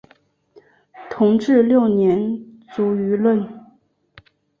[1.11, 3.47] 同治六年卒于任。